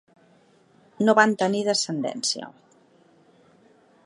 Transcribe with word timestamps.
No 1.05 1.15
van 1.19 1.37
tenir 1.43 1.61
descendència. 1.69 2.51